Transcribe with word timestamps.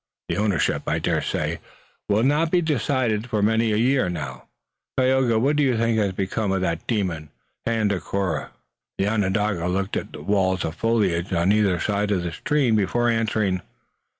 The 0.29 0.37
ownership, 0.37 0.81
I 0.87 0.97
dare 0.97 1.21
say, 1.21 1.59
will 2.09 2.23
not 2.23 2.49
be 2.49 2.59
decided 2.59 3.29
for 3.29 3.43
many 3.43 3.71
a 3.71 3.77
year. 3.77 4.09
Now, 4.09 4.47
Tayoga, 4.97 5.37
what 5.37 5.57
do 5.57 5.61
you 5.61 5.77
think 5.77 5.99
has 5.99 6.11
become 6.13 6.51
of 6.51 6.61
that 6.61 6.87
demon, 6.87 7.29
Tandakora?" 7.67 8.49
The 8.97 9.07
Onondaga 9.07 9.67
looked 9.67 9.95
at 9.95 10.11
the 10.13 10.23
walls 10.23 10.65
of 10.65 10.73
foliage 10.73 11.31
on 11.31 11.51
either 11.51 11.79
side 11.79 12.09
of 12.09 12.23
the 12.23 12.31
stream 12.31 12.75
before 12.75 13.09
answering. 13.09 13.61